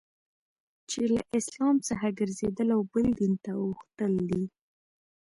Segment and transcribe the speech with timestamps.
[0.89, 4.43] چي له اسلام څخه ګرځېدل او بل دین ته اوښتل دي.